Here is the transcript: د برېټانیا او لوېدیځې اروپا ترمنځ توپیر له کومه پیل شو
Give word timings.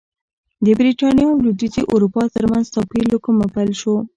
د 0.65 0.67
برېټانیا 0.79 1.25
او 1.29 1.37
لوېدیځې 1.43 1.83
اروپا 1.93 2.23
ترمنځ 2.35 2.65
توپیر 2.75 3.03
له 3.13 3.17
کومه 3.25 3.45
پیل 3.53 3.71
شو 3.81 3.93